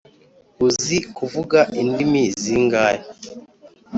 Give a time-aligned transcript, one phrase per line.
[0.67, 2.99] uzi kuvuga indimi zingahe